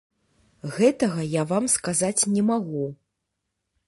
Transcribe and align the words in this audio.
Гэтага 0.77 1.25
я 1.33 1.43
вам 1.51 1.69
сказаць 1.75 2.27
не 2.39 2.43
магу. 2.49 2.85